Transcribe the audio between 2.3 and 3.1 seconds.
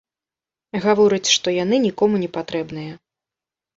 патрэбныя.